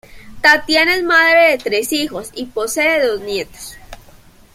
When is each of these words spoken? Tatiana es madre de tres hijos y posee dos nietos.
Tatiana 0.41 0.95
es 0.95 1.03
madre 1.03 1.51
de 1.51 1.57
tres 1.59 1.93
hijos 1.93 2.31
y 2.33 2.47
posee 2.47 3.05
dos 3.05 3.21
nietos. 3.21 3.77